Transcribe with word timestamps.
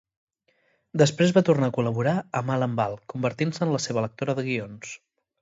Després 1.01 1.33
va 1.35 1.43
tornar 1.49 1.69
a 1.71 1.73
col·laborar 1.75 2.13
amb 2.41 2.55
Alan 2.55 2.73
Ball, 2.81 2.97
convertint-se 3.15 3.65
en 3.67 3.77
la 3.77 3.83
seva 3.87 4.07
lectora 4.09 4.39
de 4.41 4.49
guions. 4.51 4.99